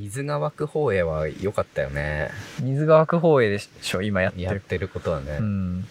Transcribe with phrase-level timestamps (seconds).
[0.00, 2.30] 水が湧く方へは良かったよね。
[2.62, 4.44] 水が湧く方へでしょ、今やってる。
[4.44, 5.36] やってることはね。
[5.38, 5.86] うん。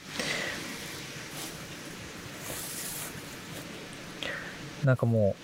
[4.83, 5.35] なんかも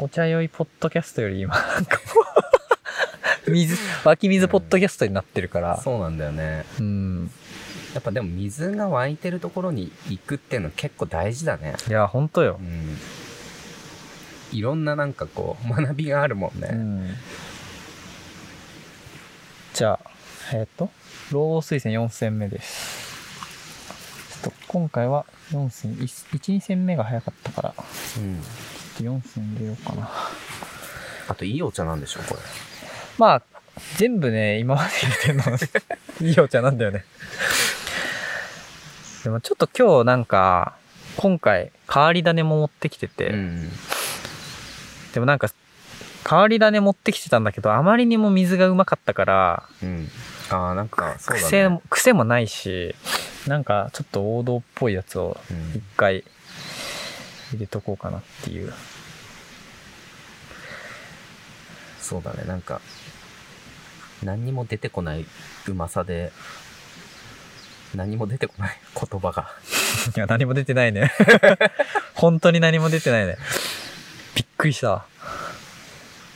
[0.00, 2.22] う、お茶酔いポッドキャストより今、なんかも
[3.46, 5.80] う水、湧き水ポッドキャストになってるから。
[5.80, 6.64] そうなんだよね。
[6.80, 7.30] うん。
[7.94, 11.76] やっぱでも水が湧いてるところに行くっていうの結構大事だね。
[11.88, 12.64] いや、ほんとよう。
[12.64, 12.98] ん。
[14.52, 16.68] いろんななんかこう、学びがあるもんね。
[16.72, 17.10] うん。
[19.74, 20.00] じゃあ、
[20.52, 20.90] えっ、と、
[21.30, 23.12] ロー水戦4戦目です。
[24.42, 28.34] ちょっと今回は4戦、1、2戦目が早かったから、ちょうん。
[28.36, 28.38] っ
[28.96, 30.10] と4戦入れようかな。
[31.28, 32.40] あといいお茶なんでしょう、これ。
[33.18, 33.42] まあ、
[33.96, 35.44] 全部ね、今まで入れてるの、
[36.28, 37.04] いいお茶なんだよね。
[39.24, 40.74] でもちょっと今日なんか、
[41.16, 43.72] 今回、変わり種も持ってきてて、うん。
[45.12, 45.48] でもなんか、
[46.28, 50.08] 変わり種持ってきてたんだけど、あまりにも水がうまかったから、うん。
[50.50, 51.16] ああ、なんか、
[51.50, 51.68] ね。
[51.68, 52.94] も癖もないし、
[53.46, 56.22] なんかちょっと王道っぽいやつをうん一回
[57.52, 58.72] 入れとこうかなっていう。
[62.00, 62.80] そうだね、なんか、
[64.22, 65.24] 何にも出てこない
[65.68, 66.32] うまさで、
[67.94, 69.50] 何も出てこない言葉が。
[70.16, 71.12] いや、何も出てないね。
[72.14, 73.36] 本当に何も出てないね。
[74.62, 75.06] びっくりしたわ。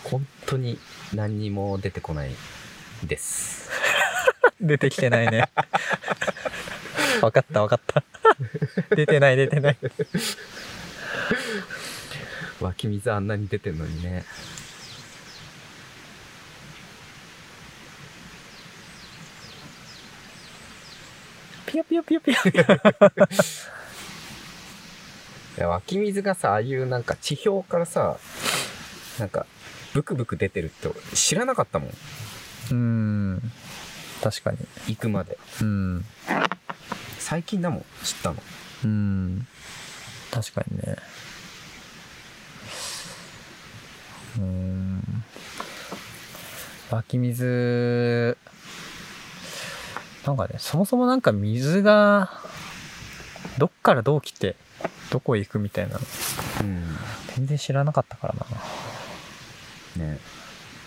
[0.02, 0.80] 本当に
[1.14, 2.30] 何にも出てこない
[3.04, 3.70] です。
[4.60, 5.48] 出てきてないね。
[7.22, 8.02] わかったわかった。
[8.96, 9.76] 出てない出てない。
[12.60, 14.24] 湧き水あんなに出てんのにね。
[21.66, 22.42] ピヨピヨピヨピヨ。
[25.64, 28.18] 湧き水がさ、ああいうなんか地表からさ、
[29.18, 29.46] なんか、
[29.94, 31.88] ブクブク出てるって知らなかったもん。
[31.88, 33.52] うーん。
[34.22, 34.58] 確かに。
[34.88, 35.38] 行くまで。
[35.62, 36.04] うん。
[37.18, 38.36] 最近だもん、知ったの。
[38.84, 39.46] うん。
[40.30, 40.96] 確かにね。
[44.36, 45.24] うーん。
[46.90, 48.36] 湧き水、
[50.26, 52.30] なんかね、そもそもなんか水が、
[53.58, 54.56] どっからどう来て、
[55.10, 56.00] どこへ行くみたいなの、
[56.60, 56.84] うん。
[57.36, 58.34] 全然知らなかったから
[59.98, 60.06] な。
[60.06, 60.18] ね。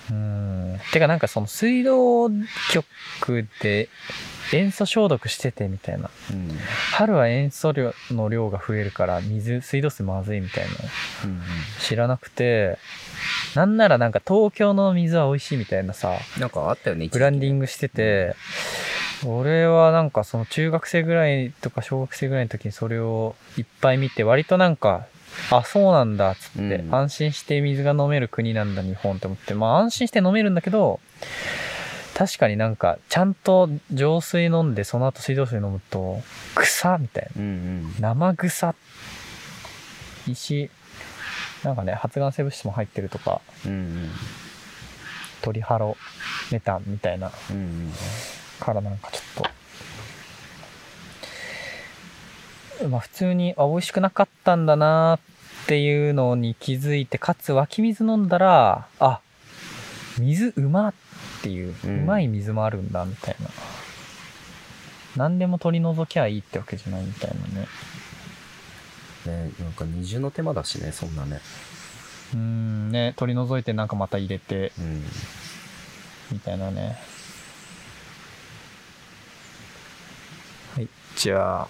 [0.09, 0.79] うーん。
[0.91, 2.29] てかなんかその水道
[2.71, 3.89] 局で
[4.51, 6.09] 塩素消毒しててみたいな。
[6.31, 6.49] うん。
[6.93, 10.75] 春は塩素量の量が増えるから水、水道水まずいみたいなの
[11.25, 11.41] うん
[11.79, 12.77] 知らなくて、
[13.55, 16.41] なんならなんか東京の水は美味しいみたいなさ、うん。
[16.41, 18.35] なんかあったよね、ブランディンングしてて、
[19.25, 25.07] 俺はなんかその中学生ぐらいとか小学生ぐらいの時にそれをいっぱい見て割となんか、
[25.51, 30.99] あ、そうなんだっつって、うん安心して水が飲める国なんだ日本って思って、まあ安心して飲めるんだけど、
[32.15, 36.21] 確かになんかちゃんと浄水飲んでその後水道水飲むと、
[36.55, 37.41] 草みたいな。
[37.41, 37.51] うんう
[37.87, 37.95] ん。
[37.99, 38.75] 生臭
[40.27, 40.69] 石
[41.63, 44.11] なんかね発がん性物質も入ってるとかうんうん。
[45.41, 45.95] トリハロ
[46.51, 47.93] メタンみたいなうんうん。
[48.59, 49.43] からなんかちょっ
[52.79, 52.87] と。
[52.89, 55.19] まあ普通にあ美味しくなかったんだな
[55.63, 59.19] っていうのに気づいてかつ湧き水飲んだらあ
[60.17, 60.93] 水うまっ
[61.41, 63.49] ていう、ううんまい水もあるんだみたいな。
[65.15, 67.67] 何でも取り除きゃいいってわけじゃないみたいなね。
[69.25, 71.41] ね、なんか二重の手間だしね、そんなね。
[72.33, 75.03] うーんね取り除いてなんかまた入れてうん。
[76.31, 76.97] みたいなね
[81.19, 81.67] はいじゃあ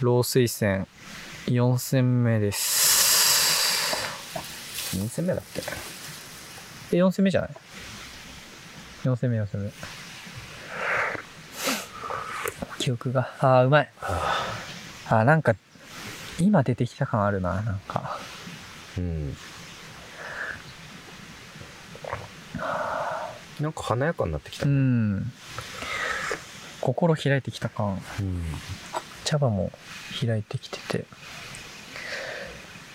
[0.00, 0.88] ロー水戦
[1.46, 3.96] 4戦目です。
[4.98, 5.62] 何戦目だっけ？
[6.96, 7.50] え4戦目じゃない
[9.04, 9.72] ？4戦目4戦目。
[12.80, 13.32] 記憶が。
[13.38, 13.90] ああうまい。
[14.00, 14.48] あ。
[15.08, 15.54] ーなんか
[16.40, 18.18] 今出てきた感あるななんか。
[18.98, 19.36] うん。
[23.60, 24.66] なんか華やかになってきた。
[24.66, 25.32] ううん。
[26.82, 28.02] ん心開いてきた感。
[29.24, 29.70] 茶葉も
[30.20, 31.04] 開いてきてて。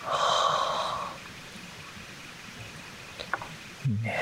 [0.04, 1.14] はあ。
[3.88, 4.16] いいね。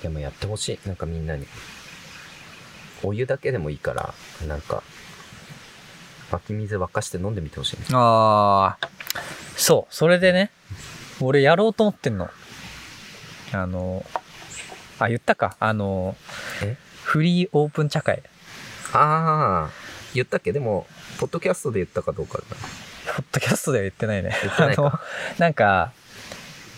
[0.00, 0.86] でもやってほしい。
[0.86, 1.46] なんかみんなに。
[3.02, 4.14] お湯だけでもいいから、
[4.46, 4.82] なんか、
[6.30, 7.86] 湧き水沸かして飲んでみてほしいね。
[7.92, 8.88] ああ
[9.56, 10.50] そうそれでね
[11.20, 12.28] 俺やろうと思ってんの。
[13.52, 14.04] あの
[14.98, 15.56] あ言ったか。
[15.60, 16.16] あの
[16.62, 16.76] え？
[17.04, 18.22] フリーオープン茶会。
[18.92, 19.70] ああ、
[20.14, 20.52] 言ったっけ？
[20.52, 20.86] でも、
[21.18, 22.44] ポッドキャストで言ったかどうかだ
[23.14, 24.36] ポッドキャストでは言ってないね。
[24.42, 24.82] 言ってないか。
[24.82, 24.92] あの、
[25.38, 25.92] なんか、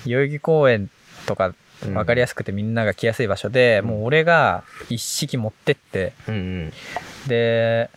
[0.06, 0.90] 代々木公園
[1.26, 1.94] とかうん。
[1.94, 3.88] 分かりやすくてみんなが来やすい場所で、うん。
[3.88, 6.72] もう俺が一式持ってって、うんうん。
[7.26, 7.90] で、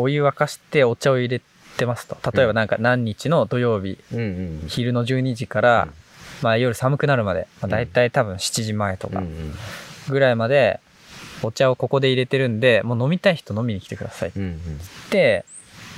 [0.00, 1.40] お湯沸かしてお茶を入れ
[1.76, 2.16] てますと。
[2.32, 4.68] 例えばうんなんか何日の土曜日、うんうん。
[4.68, 5.94] 昼の12時から、うん
[6.40, 9.22] まあ夜寒くなるまで、まあ、うん大体多分7時前とか。
[10.08, 10.80] ぐらいまで、
[11.42, 14.60] お茶をここで入れてるんで、もう飲みたい人飲みに来てくださいっうんうん。
[15.10, 15.44] て、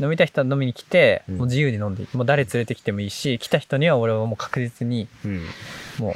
[0.01, 2.17] 飲みたい人は飲みに来て、うんもう自由に飲んでいい。
[2.17, 5.43] もう誰連れてきてもいいし、来た人には俺はもう確実に、うん。
[5.99, 6.15] もう、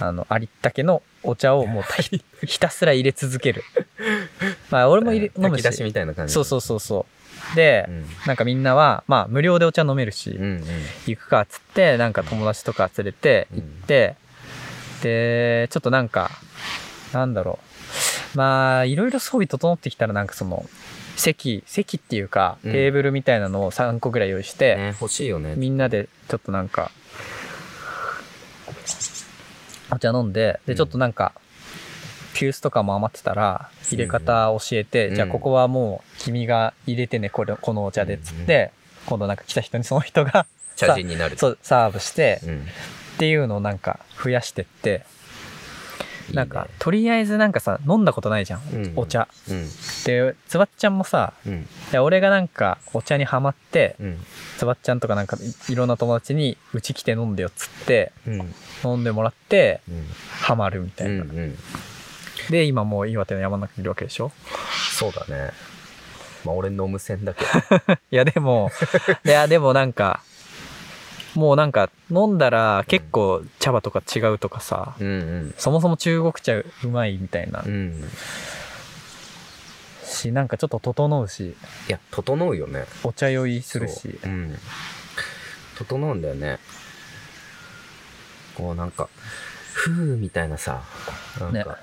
[0.00, 3.64] あの、ありったけのお茶を もうたひひたすら入れ続ける。
[4.70, 5.62] まあ俺も入れ、飲むし。
[5.62, 6.32] 出しみたいな感じ。
[6.32, 7.06] そうそうそうそ
[7.52, 7.56] う。
[7.56, 8.06] でう、ん。
[8.26, 10.64] なんかみんなは、まあ無料でお茶飲めるし、うんうん。
[11.06, 14.16] 行くかっつって、なんか友達とか連れて行って、
[15.02, 16.30] で、ちょっとなんか、
[17.12, 17.58] なんだろ
[18.34, 18.38] う。
[18.38, 20.66] まあ、いろいろ装備整ってきたらなんかその、
[21.16, 25.54] 席、席っていうか、うんテーブルみたいなのを3個ぐらい用意して、ね、欲しいよね。
[25.56, 26.90] みんなでちょっとなんか、
[29.90, 31.32] お茶飲んで、で、うんちょっとなんか、
[32.34, 38.72] 急須とかも余ってたら、入れ方教えて、うんじゃあここはもう君が入れてね、これ、このお茶でっつって、
[39.06, 40.46] 今度なんか来た人にその人が、
[40.76, 41.38] 茶人になる。
[41.38, 42.66] そう、サーブして、うん。
[43.16, 45.06] っていうのをなんか増やしてって、
[46.32, 49.28] なんか、とりあえずなんかさ、飲んだことないじゃん、うんお茶。
[49.48, 49.68] うん。
[50.04, 51.32] で、つばっちゃんもさ、
[52.00, 54.26] 俺がなんかお茶にハマって、うん。
[54.58, 55.36] つばっちゃんとかなんか
[55.68, 58.54] いいろんな友達にうち来て飲んでよっつって、うん。
[58.84, 60.06] 飲んでもらって、うん。
[60.40, 61.24] ハマるみたういな。
[62.50, 64.32] で、今もう岩手の山の中にいるわけでしょ？
[64.92, 65.50] そうだね。
[66.44, 67.94] まあ、俺飲む線だけど。
[68.10, 68.70] いや、でも、
[69.24, 70.20] いや、でもなんか、
[71.36, 75.10] もうなんか飲んだら結構茶葉とか違うとかさ、うんう
[75.46, 75.54] ん。
[75.58, 78.04] そもそも中国茶うまいみたいなうん。
[80.02, 81.48] し、なんかちょっと整うし、
[81.88, 82.86] いや、整うよね。
[83.04, 84.30] お茶酔いするしそう。
[84.30, 84.58] うん。
[85.76, 86.58] 整うんだよね。
[88.56, 89.08] こうなんか、
[89.74, 90.82] ふーみたいなさ、
[91.38, 91.76] なんか、ね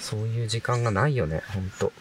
[0.00, 1.92] そういう時間がないよね、ほんと。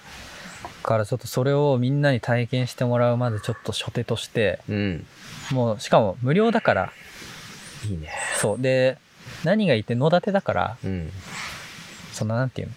[0.84, 5.06] だからちょっとそれをみんなに体験してもらうまでちょっと初手として、うん。
[5.52, 6.92] もうしかも無料だから、
[7.88, 8.10] いいね。
[8.38, 8.62] そう。
[8.62, 8.98] で、
[9.44, 11.12] 何がいいって野立てだから、うん。
[12.14, 12.74] そのなんていうの？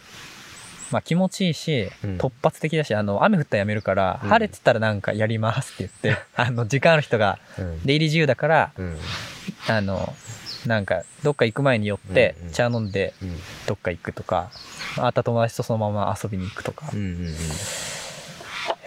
[0.90, 7.82] まあ気持ちいいし、うん突発的だし、あの、雨降ったらやめるから、うん晴れてたらなんかやりますって言って、 あの、時間ある人がうん。
[7.82, 8.99] 出入り自由だから、うん。
[9.69, 10.14] あの、
[10.66, 13.40] なんか、どっか行く前に寄ってうんうん、茶飲んで、うん。
[13.66, 14.50] どっか行くとか、
[14.99, 16.90] あった友達とそのまま遊びに行くとか。
[16.93, 16.99] うん。
[16.99, 17.28] うん。
[17.28, 17.34] い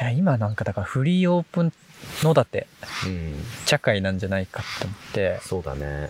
[0.05, 1.73] や、今なんかだからフリーオープン
[2.23, 2.67] 野立て、
[3.05, 3.35] うん。
[3.65, 6.09] 茶会なんじゃないかって思って、そうだね。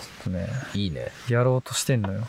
[0.00, 1.08] ちょっとね、いいね。
[1.28, 2.26] やろうとしてんのよ。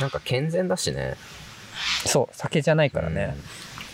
[0.00, 1.14] なんか健全だしね。
[2.06, 3.36] そう、酒じゃないからね。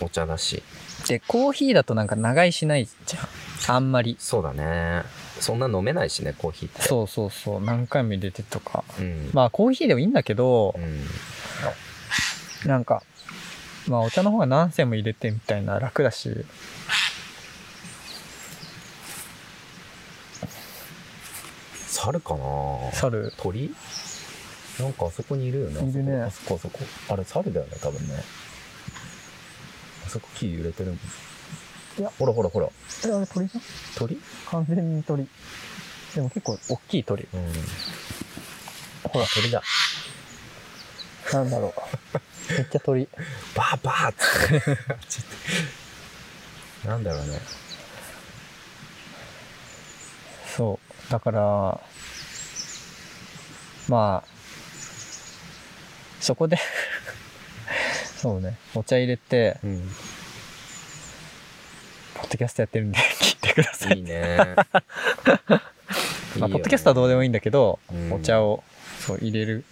[0.01, 0.07] うん。
[0.07, 0.63] お茶だし。
[1.07, 3.75] で、コーヒーだとなんか長居しないじゃん。
[3.75, 4.15] あんまり。
[4.19, 5.03] そうだね。
[5.39, 6.81] そんな飲めないしね、コーヒーって。
[6.83, 7.61] そうそうそう。
[7.61, 8.83] 何回も入れてとか。
[8.99, 9.01] う。
[9.01, 9.29] うん。
[9.33, 11.03] まあコーヒーでもいいんだけどう、ん。
[12.65, 13.03] なんか、
[13.87, 16.45] まあお茶の方が何銭も入れてみたいな楽だし。
[21.87, 22.91] 猿かな？
[22.93, 23.33] 猿。
[23.37, 23.73] 鳥？
[24.79, 25.89] なんかあそこにいるよね。
[25.89, 28.15] いるねあそこ、あそこ、あれ、猿だよね、多分ね。
[30.05, 30.97] あそこ木揺れてるもん。
[31.99, 32.67] いやほらほらほら。
[33.05, 33.63] え、あれ鳥じゃん？
[33.97, 34.21] 鳥？
[34.51, 35.27] 完全に鳥。
[36.13, 37.27] でも結構大きい鳥。
[37.33, 37.53] うん。
[39.09, 39.63] ほら、鳥だ。
[41.33, 42.17] なんだろう。
[42.49, 43.07] めっちゃ鳥。
[43.55, 45.23] バーバーっつっ
[46.83, 46.87] て。
[46.87, 47.39] なんだろうね。
[50.55, 51.11] そう。
[51.11, 51.79] だから、
[53.89, 54.29] まあ、
[56.19, 56.57] そこで
[58.17, 59.91] そうね、お茶入れて、うん。
[62.15, 63.97] ポッドキャストやってるんで 聞いてください。
[63.97, 64.37] いいね。
[66.37, 68.63] まあ、ポッドキャストはどうでもいいんだけど、うんお茶を
[69.05, 69.63] そう入れる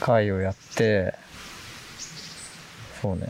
[0.00, 1.14] 会をやって、
[3.02, 3.28] そうね、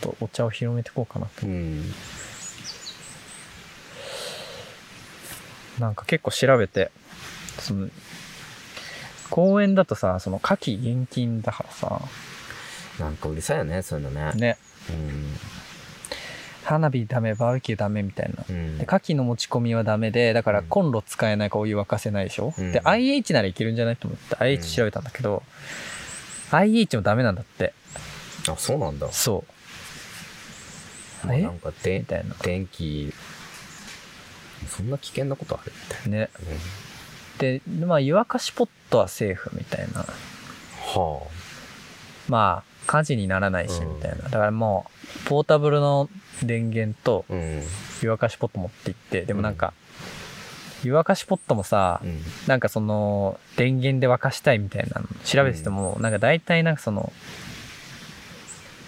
[0.00, 1.46] ちょっとお茶を広めていこうかなと。
[1.46, 1.82] うん。
[5.78, 6.90] なんか結構調べて、
[7.58, 7.88] その、
[9.30, 12.00] 公園だとさ、その夏季厳禁だからさ、
[12.98, 14.32] なんかうるさいよね、そういうのね。
[14.34, 14.56] ね、
[14.90, 15.36] うん。
[16.64, 18.44] 花火ダメ、バーベキューダメみたいな。
[18.48, 18.78] うん。
[18.78, 25.42] で、牡蠣の持ち込みはダメで、だからうんコンロ使えないからお湯沸かせないでしょ、うんで、IH ならいけるんじゃないと思って IH 調べたんだけど、
[26.50, 27.72] IH もダメなんだって。
[28.54, 29.10] あ、そうなんだ。
[29.12, 29.52] そう。
[31.24, 32.34] えまあなんかでみたいな。
[32.42, 33.12] 電気、
[34.68, 35.72] そんな危険なことある？
[35.72, 36.18] みたいね。
[36.18, 36.28] な。
[37.38, 40.00] でまあ湯沸かしポットはセーフみたいな。
[40.00, 41.26] は
[42.28, 43.96] まあ火事にならないしうん。
[43.96, 44.86] みたいな、だからも
[45.24, 46.08] うポータブルの
[46.42, 47.62] 電源とあうん。
[48.02, 49.72] 湯沸かしポット持って行ってでもなんか、
[50.84, 52.20] 湯沸かしポットもさ、うん。
[52.46, 57.12] なんかその電源で沸かしたいみたいなの調べてても、なんか大体なんかその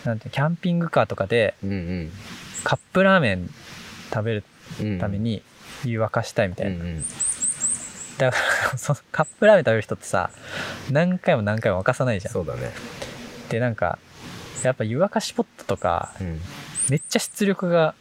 [0.05, 2.12] なんてキャンピングカーとかでうんうん。
[2.64, 3.50] カップラーメン
[4.12, 4.45] 食べる
[4.81, 5.43] うんために
[5.85, 7.05] 湯沸かしたいみたいな、うんうん。
[8.19, 8.37] だか
[8.73, 10.31] ら そのカップラーメン食べる人ってさ
[10.90, 12.33] 何回も何回も沸かさないじゃん。
[12.33, 12.73] そうだね。
[13.49, 13.99] でなんか
[14.62, 16.40] やっぱ湯沸かしポットとかうん。
[16.90, 17.95] めっちゃ出力が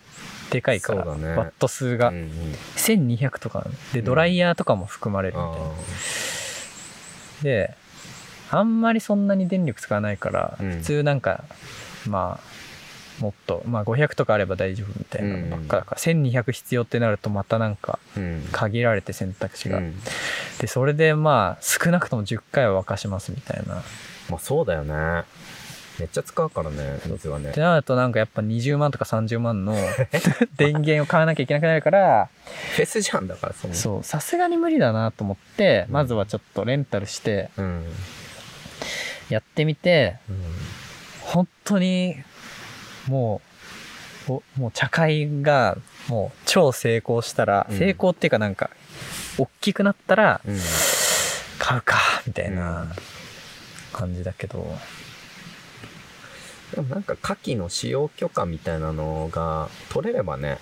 [0.50, 1.27] でかいから、ね。
[1.36, 2.56] ワット数が、うんうん。
[2.77, 4.06] 1200とかでうん。
[4.06, 5.72] ドライヤーとかも含まれるみたいな、あ
[7.44, 7.74] で
[8.50, 10.72] あんまりそんなに電力使わないから、うん。
[10.77, 11.44] 普通なんか
[12.08, 12.68] まあ
[13.22, 18.00] もっと、まあ、500とかあれば大丈夫みたいなのばっかだから、1200必要ってなるとまたなんか
[18.52, 19.96] 限られて選択肢が、うん。
[20.60, 23.84] でそれでまあ少なくとも10回は沸かしますみたいな。
[24.30, 25.24] まあそうだよね。
[26.00, 27.50] めっちゃ使うからね水はね。
[27.50, 29.76] ってなるとなんかやっぱ20万とか30万の
[30.56, 32.30] 電源を買わなきゃいけなくなるから
[32.76, 33.74] フェスじゃんだからその。
[33.74, 35.94] そうさすがに無理だなと思ってうん。
[35.94, 37.84] まずはちょっとレンタルしてうん。
[39.30, 40.38] やってみてうん
[41.27, 42.15] 本当に
[43.07, 43.41] も
[44.29, 47.77] うおもう茶会がもう超成功したら、うん。
[47.77, 48.69] 成功っていうかなんか
[49.38, 50.60] 大きくなったらうん。
[51.60, 52.55] 買うかみたいうん。
[52.55, 52.88] な
[53.91, 54.74] 感じだけど、
[56.75, 60.60] でもなんか牡蠣の使用許可みたいなのが取れればね、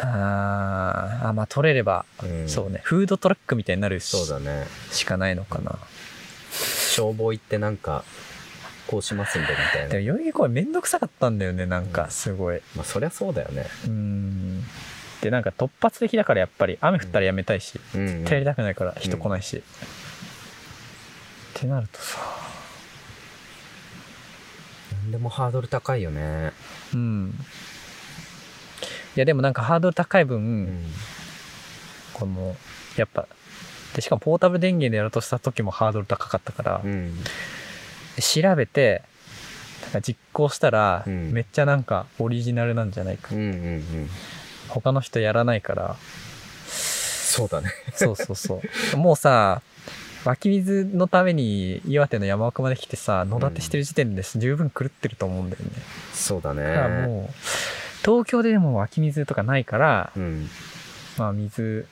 [0.00, 2.48] あーあまあ取れれば、うん。
[2.48, 2.80] そうね。
[2.82, 4.66] フードトラックみたいになるしそうだね。
[4.90, 5.78] しかないのかな。
[6.50, 8.04] 消防行ってなんか
[8.86, 9.88] こうしますんでみたいな。
[9.88, 11.88] でも代々木公園めんどくさかったんだよねなんうん。
[11.90, 12.60] かすごい。
[12.74, 13.66] まあそりゃそうだよね。
[13.86, 14.62] うん。
[15.20, 19.62] でなんか突発的だからやっぱり雨降ったらやめたいし、うん、絶対やりたくないから人来ないし、っ
[21.54, 22.18] てなるとさ。
[24.92, 26.52] なんでもハードル高いよね。
[26.94, 27.34] うん。
[29.16, 30.86] いやでもなんかハードル高い分、うん。
[32.12, 32.54] この
[32.96, 33.26] やっぱ
[33.94, 37.14] でしかもポータブル電源でやろうとした時もハードル高かったから、うん
[38.22, 39.02] 調べて
[39.82, 41.32] なんか実行したら、うん。
[41.32, 43.34] めっちゃなんかオリジナルなんじゃないか。
[43.34, 44.10] うんうんうん。
[44.68, 45.96] 他の人やらないから。
[46.66, 47.70] そうだね。
[47.94, 48.62] そうそうそ
[48.94, 48.96] う。
[48.96, 49.62] もうさ
[50.24, 55.70] 湧き水のために岩手の山奥まで来てさ野立てしてる時点で十分狂ってると思うんだよね、
[56.12, 56.62] そうだね。
[56.62, 57.34] だからもう
[58.04, 60.48] 東京ででも湧き水とかないから、うん。
[61.16, 61.86] まあ水、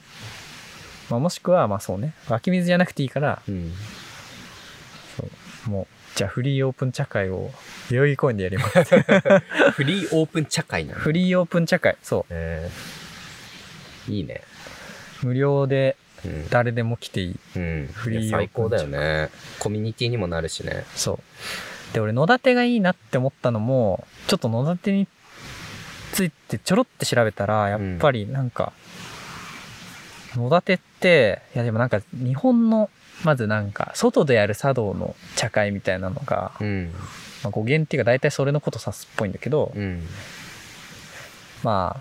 [1.11, 2.15] まあ、もしくはまあそうね。
[2.29, 3.41] 湧き水じゃなくていいから。
[3.49, 3.73] うん。
[5.17, 5.29] そ
[5.69, 5.71] う。
[5.71, 7.51] もうじゃあフリーオープン茶会を
[7.91, 8.85] 代々木公園でやります。
[9.75, 11.01] フリーオープン茶会なの？
[11.01, 14.13] フリーオープン茶会そえー。
[14.13, 14.43] いいね。
[15.23, 16.49] う無料でうん。
[16.51, 17.37] 誰でも来ていい。
[17.57, 17.91] うん。
[17.93, 19.29] フリー最高だよね。
[19.59, 20.85] コミュニティにもなるしね。
[20.95, 21.95] そう。
[21.95, 25.07] で俺野立がいいなって思ったのもちょっと野立に
[26.13, 28.73] ついてちょろって調べたらやっぱりなんか、
[30.37, 32.91] 野立っていやでもなんか日本の
[33.23, 36.93] まずなんか外でやる茶道の茶会みたいなのが、うん。
[37.43, 40.07] まあ、語源っていうか大体それのこと指すっぽいんだけど、うん。
[41.63, 42.01] まあ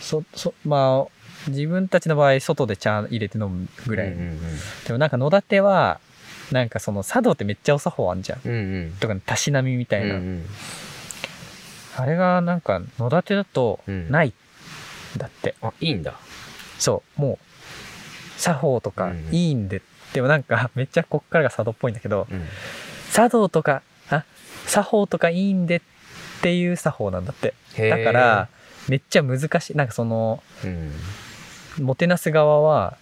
[0.00, 4.38] そそまあ自分たちの場合外で茶入れて飲むぐらい、うんうん
[4.86, 6.00] でもなんか野立は
[6.50, 8.40] なんかその茶道ってめっちゃお作法あんじゃん。
[8.44, 8.56] うんう
[8.88, 8.96] ん。
[9.00, 10.46] とかたしなみみたいな、うんうん。
[11.96, 14.10] あれがなんか野立だとうん。
[14.10, 14.32] ないん
[15.18, 16.14] だって、あいいんだ。
[16.78, 19.80] そうもう作法とかうんいいんで、
[20.12, 22.46] でもなんか めっちゃこっからが茶道っぽいんだけどうん。
[23.12, 24.24] 茶道とかあ
[24.66, 25.80] 作法とかいいんでっ
[26.42, 27.54] ていう作法なんだって。
[27.76, 28.48] だから
[28.88, 29.76] めっちゃ難しい。
[29.76, 30.92] なんかそのうん。
[31.78, 32.96] もてなす側は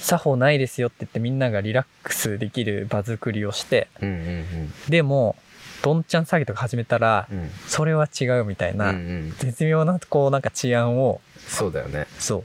[0.00, 5.36] 作法ないですよって言ってみんながリラックスできる場作りをしてうんうんでも
[5.82, 7.50] どんちゃん詐欺とか始めたらうんうん。
[7.68, 9.34] それは違うみたいな、うんうん。
[9.38, 12.06] 絶妙なこうなんか治安をそうだよね。
[12.18, 12.44] そ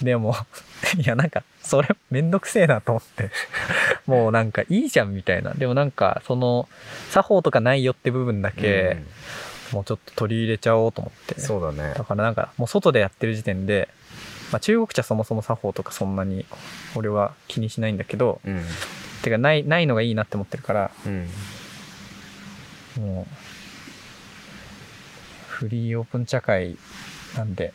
[0.00, 0.04] う。
[0.04, 0.34] でも
[0.98, 3.30] いやなんかそれめんどくせえなと思って。
[4.06, 5.52] もうなんかいいじゃんみたいな。
[5.54, 6.68] でもなんかその
[7.10, 8.98] 作法とかないよって部分だけ、
[9.72, 11.94] もうちょっと取り入れちゃおうと思って、うんそうだね。
[11.94, 13.88] だからなんかもう外でやってる時点で、
[14.50, 16.44] まあ、中国茶そもそも作法とかそんなに
[16.94, 18.62] 俺は気にしないんだけどうん。
[19.22, 21.28] てかないないのがいいなって思ってるからうん。
[22.98, 23.34] もう
[25.48, 26.76] フリーオープン茶会
[27.36, 27.72] なんで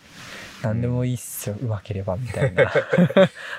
[0.62, 2.64] 何でもいいっすよ、うまければみたいな。
[2.66, 2.70] い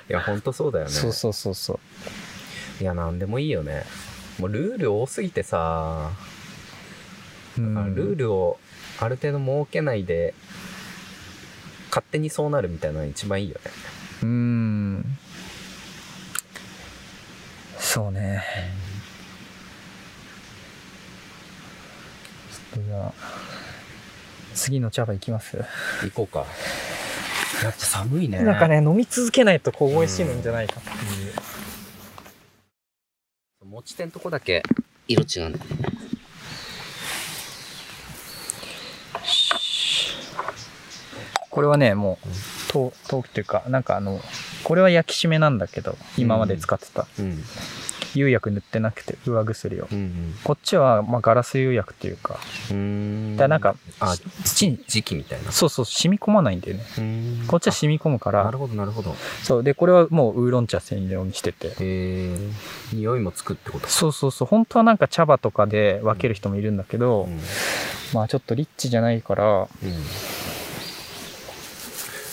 [0.09, 0.90] やほんとそうだよね。
[0.90, 2.83] そうそうそうそう。
[2.83, 3.85] いやなんでもいいよね。
[4.38, 6.11] もうルール多すぎてさ、
[7.57, 7.95] うん。
[7.95, 8.59] ルールを
[9.00, 10.35] ある程度設けないで
[11.88, 13.71] 勝手にそうなるみたいなのが一番いいよね。
[14.23, 15.19] うーん。
[17.78, 18.43] そうね。
[22.75, 23.12] ちょっとじゃあ
[24.59, 25.57] 次の茶葉いきます？
[26.03, 26.41] 行こうか。
[27.62, 28.43] やっぱ寒いね。
[28.43, 30.93] なんかね飲み続けないとこう美味しいのんじゃないかってい
[31.31, 31.33] う
[33.65, 34.62] 持ち手のとこだけ
[35.07, 35.77] 色違うんだよね。
[41.50, 42.29] これはねもう
[42.75, 44.21] 豆豆腐っていうかなんかあの
[44.65, 47.43] これは焼き締めなんだけど今まで使ってた、うん。
[48.15, 52.38] 釉薬塗ってなくて上薬をうんこっちはまあガラス釉薬っていうか
[52.71, 53.37] うん。
[53.37, 55.53] だなんかあ、土に時期みたいな。
[55.53, 56.85] そうそう染み込まないんだよね
[57.47, 59.15] こっちは染み込むからあなるほど、なるほど。
[59.43, 62.38] そうでこれはもうウーロン茶専用にしててへえ。
[62.93, 67.41] 匂いもつくってことそうそうそう本当はなんか茶葉とかで分ける人もいるんだけど、うん。
[68.12, 69.69] まあちょっとリッチじゃないからうん。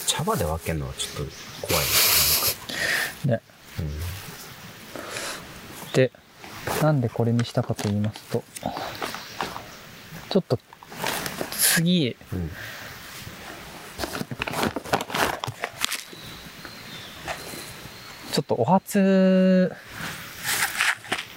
[0.07, 1.31] 茶葉で分けるのはちょっと
[1.67, 1.83] 怖い
[3.25, 3.33] ね。
[3.33, 3.41] ね
[3.77, 3.87] なん
[5.95, 6.11] かで
[6.81, 8.43] なんでこれにしたかと言いますと
[10.29, 10.59] ちょっと
[11.51, 12.39] 次うん。
[12.39, 12.49] うん。
[18.31, 19.71] ちょっとお初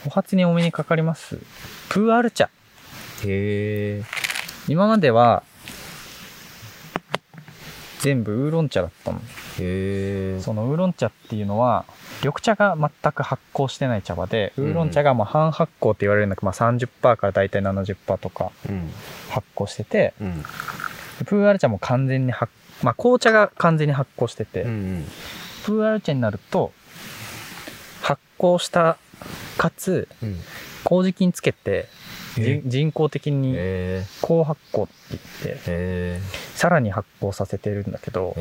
[0.04, 1.38] お初にお目にかかります
[1.88, 2.50] プーアール茶
[3.24, 4.04] へえ。
[4.66, 5.44] 今までは
[8.00, 9.22] 全部ウーロン茶だったのへ
[10.38, 10.40] え。
[10.40, 11.84] そのウーロン茶っていうのは
[12.22, 18.90] 緑茶が全く発酵してない茶葉でウーロン茶がまあ半発酵って言われるんだけど、まあ、30%から大体70%とかうん。
[19.30, 20.44] 発酵しててうん。
[21.26, 25.04] プーアール茶も完全に発まあ紅茶が完全に発酵してて、うんうん。
[25.64, 26.72] プーアール茶になると
[28.02, 28.98] 発酵した
[29.56, 30.36] かつうん。
[30.84, 31.88] 麹菌つけて
[32.36, 34.94] 人工的にへ高発酵って
[35.44, 36.20] 言って
[36.54, 38.36] さらに発酵させてるんだけど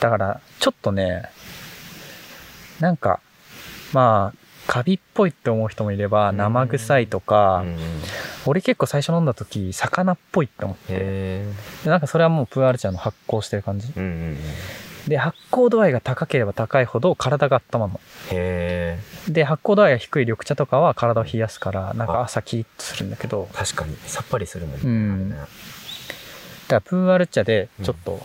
[0.00, 1.30] だからちょっとね
[2.80, 3.20] なんか
[3.92, 7.28] まあカビっぽいって思う人もいればうん生臭いとえ。
[7.28, 7.64] か。
[8.46, 11.44] 俺結構最初飲んだ時魚っぽいって思って
[11.84, 13.92] なんかそれはもうプーアール茶の発酵してる感じ。
[15.08, 18.00] で発酵度合いが高ければ高いほど体が温まるの。
[19.32, 23.96] で発酵度合いが低い緑茶とかは体を冷やすからなんか朝キリッとするんだけど確かに。
[24.06, 24.82] さっぱりするもんね。
[24.84, 25.46] うんだか
[26.68, 28.20] らプーアール茶でちょっと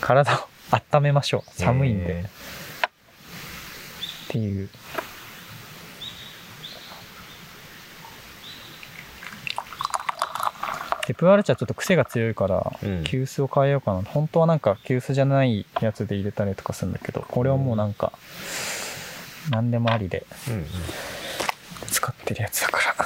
[0.00, 0.48] 体を
[0.94, 2.24] 温めましょう寒いんでへ
[4.34, 4.68] っていう
[11.06, 18.12] でプーアール茶ちょっと癖が強いからうん急須を変えようかな本当はなんか急須じゃないやつで入れたりとかするんだけどこれはもうなんか
[19.50, 20.50] 何でもありでえ。
[20.50, 20.66] うんうん。
[21.86, 23.04] 使ってるやつだから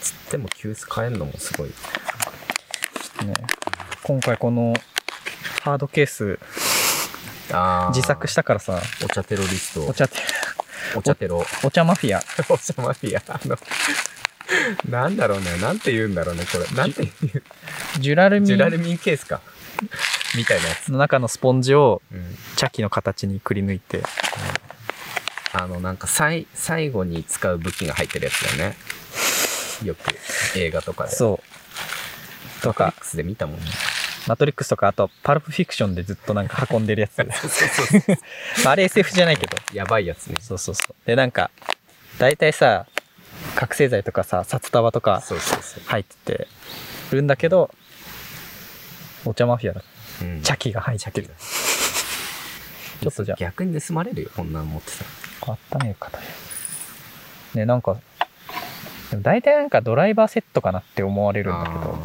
[0.00, 1.70] つっても急須変えるのもすごい。
[3.26, 3.34] ね
[4.04, 4.74] 今回この
[5.62, 6.38] ハードケース
[7.94, 9.86] 自作したからさお茶テロリスト。
[9.86, 10.16] お茶って
[10.96, 11.44] お茶テロ。
[11.64, 13.22] お茶マフィアお茶マフィア。
[13.32, 13.58] あの、
[14.88, 15.56] なんだろうね。
[15.58, 16.66] なんて言うんだろうね、これ。
[16.76, 17.32] なんて言
[17.96, 18.00] う？
[18.00, 19.40] ジュラルミンジュラルミンケースか。
[20.36, 20.92] みたいなやつ。
[20.92, 22.36] の中のスポンジをうん。
[22.56, 24.02] 茶器の形にくり抜いて
[25.52, 28.76] あの、なんか、最、最後に使う武器が入ってるやつだよね。
[29.84, 30.00] よく
[30.56, 31.10] 映画とかで。
[31.10, 31.40] そ
[32.58, 33.66] うとかマトリックスで見たもんね。
[34.26, 37.20] マトリックスとかあとパルプフィクションでずっとなんか運んでるやつ。
[38.66, 39.56] ああれ SF じゃないけど。
[39.72, 40.36] やばいやつね。
[40.40, 40.94] そうそうそう。
[41.06, 41.50] でなんか
[42.18, 42.86] 大体さ
[43.54, 45.22] 覚醒剤とかさ札束とか。
[45.86, 46.48] 入ってて
[47.12, 47.70] るんだけど
[49.24, 49.82] お茶マフィアだ。
[50.22, 50.42] うん。
[50.42, 51.28] 茶器が入ってる。
[53.00, 53.36] ちょっとじゃあ。
[53.38, 55.10] 逆に盗まれるよ、こんなん持ってたら。
[55.48, 56.18] あっためる方
[57.54, 57.96] ねなんか
[59.10, 61.98] でも大体なんかドライバーセットかなって思われるんだけど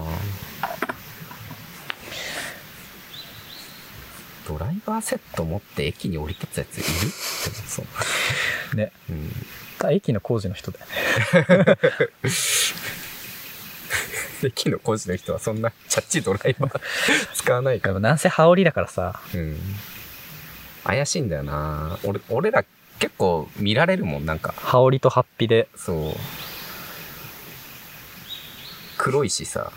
[4.47, 6.86] ドライバーセット持って駅に降り立つやついる？
[6.86, 7.10] って
[7.67, 7.84] そ
[8.73, 8.75] う。
[8.75, 9.32] ねうん。
[9.91, 10.86] 駅の工事の人だよ
[11.65, 11.75] ね
[14.43, 16.80] 駅の工事の人はそんなチャッチドライバー
[17.34, 17.93] 使わないから。
[17.95, 19.58] でもなんせ羽織だからさうん。
[20.84, 22.63] 怪しいんだよな俺、俺ら
[22.99, 24.54] 結構見られるもん、なんか。
[24.58, 26.15] 羽織とハッピでそう。
[28.97, 29.71] 黒いしさ、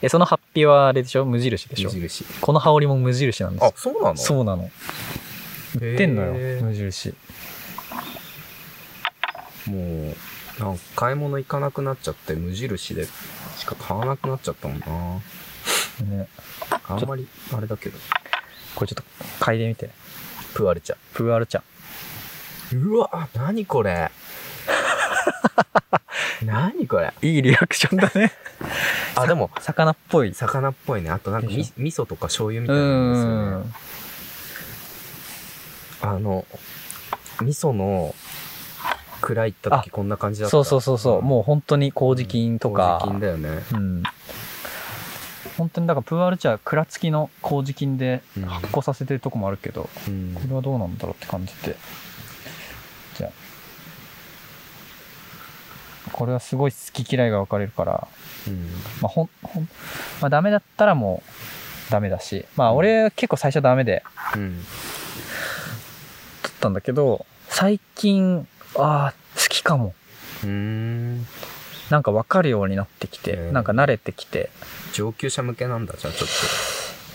[0.00, 1.24] えそのハッピはあれでしょ？
[1.24, 1.90] 無印でしょ？
[1.90, 2.24] 無印。
[2.40, 3.62] この羽織も無印なんです。
[3.62, 4.16] よあ、そうなの？
[4.16, 4.70] そうなの。
[5.74, 7.14] 売ってんのよ無印。
[9.66, 13.06] もう、なんか買い物行かなくなっちゃって、無印で
[13.56, 14.86] しか買わなくなっちゃったもんな。
[16.16, 16.28] ね。
[16.88, 17.98] あんまり、あれだけど。
[18.74, 19.90] これちょっと嗅いでみて。
[20.54, 20.96] プアル茶。
[21.12, 21.62] プーアル茶。
[22.72, 24.10] うわ、何これ？
[26.44, 27.12] 何これ？
[27.22, 28.32] いいリアクションだね。
[29.16, 30.32] あでも魚っぽい。
[30.34, 33.70] 魚っぽいねあとなんかみ味噌とか醤油みうたいなんですよんね。
[36.00, 36.46] あの
[37.42, 38.14] 味噌の
[39.20, 41.22] 蔵行った時こんな感じだったそうそうそうそう。
[41.22, 42.98] もう本当に麹菌とか。
[43.02, 44.02] 麹菌だよねうん。
[45.56, 51.76] 本当にだからプーアル茶は蔵付きの麹菌でうん発酵させてるとこもあるけど、うんこれはどうなんだろうって感じで。
[53.16, 53.30] じゃあ。
[56.18, 58.08] これはすごい好き嫌いが分かれるから、
[58.48, 58.66] うん。
[59.00, 59.68] まあほん、ほん、
[60.20, 61.22] まあダメだったらも
[61.88, 64.02] うダメだし、まあ俺結構最初ダメで
[64.34, 64.64] うん。
[66.42, 69.94] 取ったんだけど、最近、ああ、好きかも。
[70.42, 71.26] うーん。
[71.88, 73.52] なんか分かるようになってきて、うん。
[73.52, 74.50] なんか慣れてきて、
[74.92, 76.28] 上級者向けなんだじゃあちょっ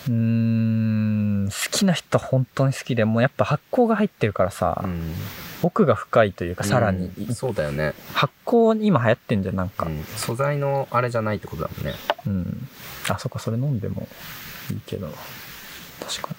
[0.07, 5.13] うーん、好きな人は本当に好きで、もうやっぱ発酵が入ってるからさ、とうん
[5.63, 9.85] 奥が深いというか、さらに、うんそうだよね発酵今流行ってんじゃん、なんか。
[9.85, 11.93] うん素材のあれじゃないってことだもんね
[12.27, 12.67] うん。
[13.09, 14.07] あ、そっか、それ飲んでも
[14.71, 15.07] いいけど。
[16.05, 16.35] 確かに。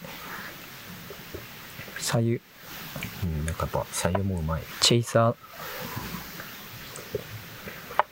[1.98, 2.40] 左右、
[3.24, 5.34] うんなんかやっぱ採用もうまいチェイサー、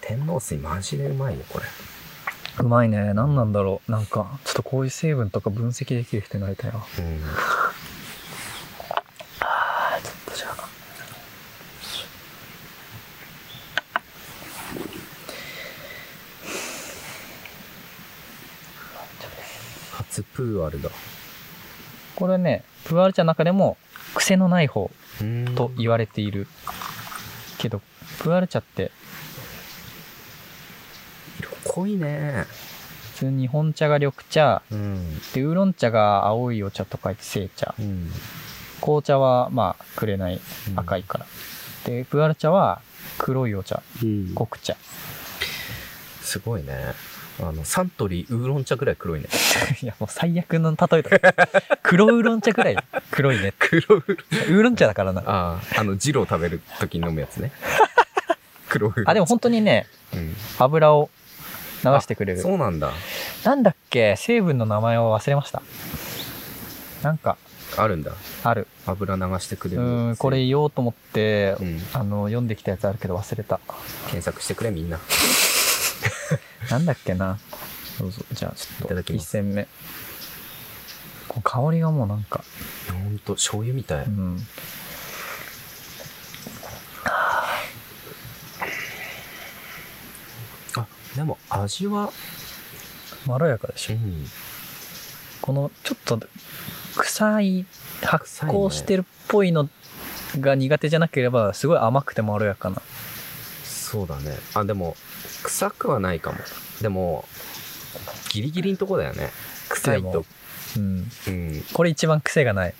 [0.01, 1.65] 天王水マジでうまいよこれ
[2.59, 3.13] うまいね。
[3.15, 3.91] 何なんだろう。
[3.91, 6.77] なんか、ちょっとこういう成分とか分析できる人になりたいな。
[6.77, 7.21] うん
[9.41, 10.69] あーちょっとじゃあ。
[19.93, 20.91] 初プーアルだ。
[22.17, 23.77] これね、プーアル茶の中でも
[24.15, 25.55] 癖のない方うん。
[25.55, 26.49] と言われている。
[27.59, 27.81] けど、
[28.19, 28.91] プーアル茶って
[31.39, 32.45] 色濃いね。
[33.13, 35.21] 普通に日本茶が緑茶、うん。
[35.33, 37.75] で、ウーロン茶が青いお茶と書いて清茶。
[37.79, 38.11] うん。
[38.81, 40.41] 紅茶はまあ、紅
[40.75, 41.27] 赤いから。
[41.85, 42.81] で、プーアル茶は
[43.19, 44.35] 黒いお茶、うん。
[44.35, 44.77] 黒茶。
[46.21, 46.95] すごいね
[47.41, 49.27] あのサントリーウーロン茶ぐらい黒いね
[49.83, 51.49] いや、もう最悪の例えだ。
[51.83, 52.77] 黒ウーロン茶くらい
[53.11, 53.55] 黒いね。
[53.59, 54.15] 黒ウーロ
[54.55, 55.23] ンウーロン茶だからな。
[55.27, 57.51] あああのジロー食べる時に飲むやつね
[58.69, 61.11] 黒ウーロン茶あ、でも本当にね、うん油を
[61.85, 62.41] 流してくれる。
[62.41, 62.93] そうなんだ
[63.45, 64.15] なんだっけ？
[64.17, 65.63] 成分の名前を忘れました。
[67.03, 67.37] なんか、
[67.77, 68.13] あるんだ
[68.45, 68.69] ある。
[68.87, 73.59] 油流してくれうるーん、これ言おうと思って、うんあの、読んできたやつあるけど忘れた。
[74.07, 75.01] 検索してくれみんな
[76.71, 77.39] なんだっけな。
[77.99, 78.25] どうぞ。
[78.33, 79.69] じゃあちょっと、いただきます一戦目。
[81.29, 82.45] こう香りがもうなんか、
[82.93, 84.39] ほんと醤油みたいうん。
[90.77, 92.13] あでも味は
[93.27, 93.95] まろやかでしょ。
[93.95, 94.27] うん
[95.43, 96.21] この、ちょっと、
[96.97, 97.67] 臭い、
[98.03, 99.69] 発酵してるっぽいの
[100.39, 102.81] が苦手じゃなければ、すごい甘くてまろやかな。
[103.93, 104.39] そうだね。
[104.55, 104.97] あでも
[105.43, 106.39] 臭くはないかも。
[106.81, 107.27] でも
[108.31, 109.29] ギリギリのとこだよね。
[109.69, 110.25] 臭いと。
[110.79, 111.11] うん。
[111.27, 111.65] うん。
[111.75, 112.75] これ一番癖がない。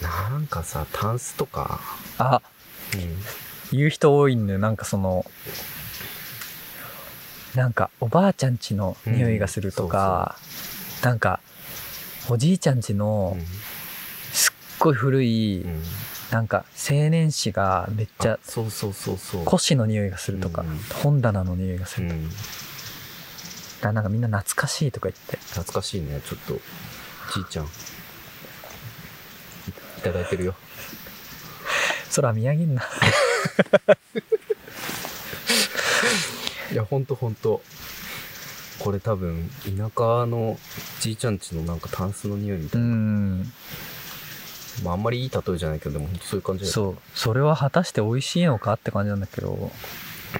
[0.00, 1.78] なんかさタンスとか。
[2.16, 2.40] あ、
[2.94, 2.96] う
[3.74, 3.78] ん。
[3.78, 4.58] 言う人多いんだよ。
[4.58, 5.26] なんかその、
[7.54, 10.36] なんかおばあちゃんちの匂いがするとか、
[11.02, 11.40] なんか
[12.30, 13.36] おじいちゃんちの
[14.32, 15.82] すっごい古い、うんうん
[16.32, 19.44] なんか青年誌がめっちゃあそうそうそうそう。
[19.44, 20.78] 古紙の匂いがするとか、うん。
[21.02, 22.30] 本棚の匂いがするとか、うん。
[23.82, 25.36] だなんかみんな懐かしいとか言って。
[25.36, 26.22] 懐かしいね。
[26.24, 26.54] ちょっと
[27.34, 27.66] じいちゃん。
[27.66, 27.72] いい
[30.02, 30.54] ただいてるよ。
[32.16, 32.82] 空見上げんな。
[36.72, 37.62] いやほんとほんと。
[38.78, 40.58] これ多分田舎の
[41.00, 43.52] じいちゃんちのなんかタンスの匂いみたういな、ん。
[44.84, 46.98] まああんまりいい例えじゃないけどでもそういう感じそう。
[47.14, 49.70] それは果たして美味しいのかって感じなんだけど、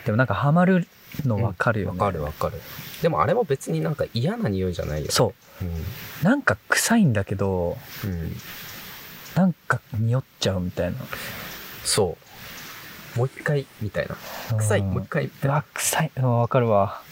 [0.05, 0.87] でもなんかハマる
[1.27, 1.99] の分かるよね。
[1.99, 2.61] わかるわかる
[3.03, 5.65] でもあれも別になんか嫌な匂いじゃないよねそう。
[5.65, 5.73] うん
[6.23, 8.33] なんか臭いんだけど、うん
[9.35, 10.99] なんか匂っちゃうみたいな。
[11.85, 12.17] そ
[13.17, 14.17] うもう一回みたいな
[14.57, 16.11] 臭いうんもう一回みたいうなわ、臭い。
[16.17, 17.03] うんわかるわ。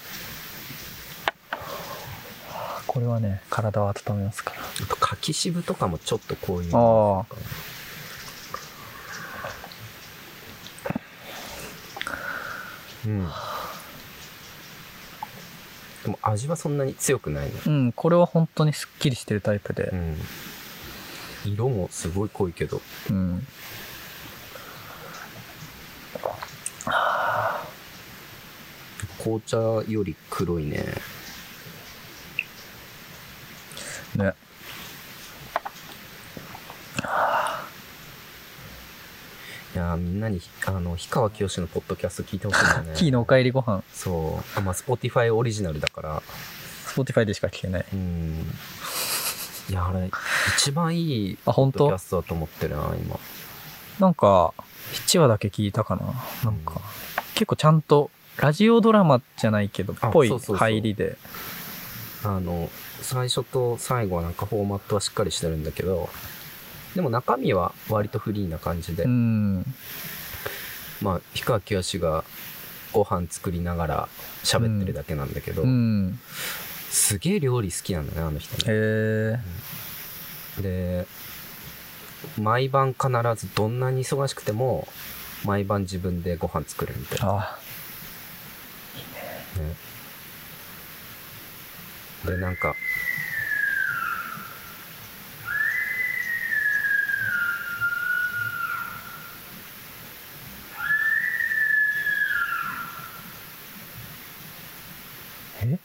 [2.91, 4.61] これはね、体を温めますから。
[4.61, 7.25] あと柿渋とかもちょっとこういうあ
[13.07, 13.29] うん
[16.03, 19.95] でも味はそんなに強くないねうん、これは本当にすっきりしてるタイプでう。
[19.95, 20.17] ん
[21.45, 23.47] 色もすごい濃いけどうん。
[29.23, 31.20] 紅茶より黒いねね。
[39.97, 42.93] みんなにあの氷川きよしのポッドキャスト聞いてほしいんだよね。
[42.95, 43.83] キーのおかえりご飯。
[43.93, 44.59] そう。
[44.59, 46.23] あまあ Spotify オリジナルだから。
[46.87, 47.87] Spotify でしか聞けない。
[47.93, 48.47] うん。
[49.69, 50.11] いやあれ
[50.57, 51.79] 一番いいあ本当？
[51.79, 53.19] ポッドキャストだと思ってるな今。
[54.01, 54.55] なんか
[54.93, 56.07] 1話だけ聞いたかな。
[56.45, 56.81] なんか、
[57.35, 61.17] 結構ちゃんとラジオドラマじゃないけどあぽい入りで。
[62.23, 62.69] あの
[63.01, 66.11] 最初と最後はなんかフォーマットはしっかりしてるんだけど
[66.95, 69.65] でも中身は割とフリーな感じで、うん。
[71.01, 72.25] まあ氷川きよしが
[72.93, 74.09] ご飯作りながら
[74.43, 76.19] 喋ってるだけなんだけど、うん。
[76.91, 78.65] すげえ料理好きなんだねあの人ね。
[78.67, 79.39] へ
[80.59, 80.63] え。
[80.63, 81.07] で
[82.39, 84.87] 毎晩必ずどんなに忙しくても
[85.45, 87.59] 毎晩自分でご飯作るみたいな、あ。
[89.59, 89.75] ね、
[92.27, 92.75] でなんか
[105.63, 105.79] え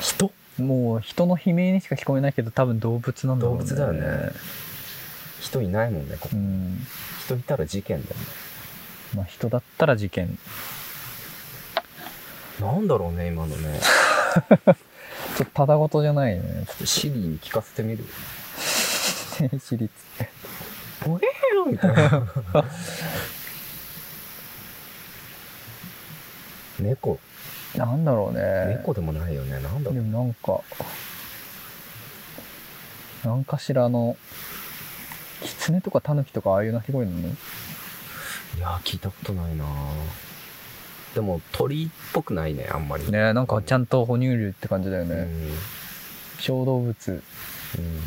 [0.00, 3.58] 人もう人の悲鳴にしか聞こえないけど多分動物なんだろうね。
[3.60, 4.32] 動物だよね。
[5.40, 6.36] 人いないもんねここ。
[6.36, 6.78] うん。
[7.24, 8.22] 人いたら事件だよね。
[9.16, 10.38] まあ人だったら事件。
[12.60, 13.80] なんだろうね今のね。
[15.36, 16.64] ちょっとただごとじゃないね。
[16.66, 18.04] ちょっとシリに聞かせてみる？
[18.56, 19.90] 私立
[21.06, 22.26] おえーよみたいな。
[26.78, 27.18] 猫
[27.76, 28.76] なんだろうね。
[28.78, 29.52] 猫でもないよね。
[29.52, 29.94] なんだろう。
[29.94, 30.60] でもなんか
[33.24, 34.16] なんかしらの
[35.42, 37.18] 狐とか狸とかああいう鳴き声なの？
[37.20, 37.24] い
[38.60, 39.64] やー聞いたことないな。
[41.14, 43.10] でも鳥っぽくないねあんまり。
[43.10, 45.52] ねなんかちゃんと哺乳類って感じだよね、うん。
[46.38, 47.12] 小動物。
[47.12, 48.00] うん。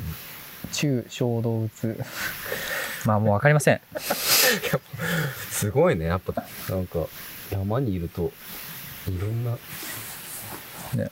[0.72, 2.06] 中小動物。
[3.06, 3.82] まあもう分かりません。
[5.50, 6.06] すごいね。
[6.06, 7.00] やっぱなんか
[7.52, 8.32] 山にいると
[9.08, 9.52] いろんな。
[10.96, 11.10] ね。